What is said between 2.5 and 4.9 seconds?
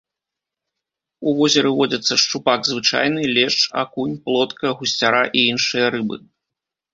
звычайны, лешч, акунь, плотка,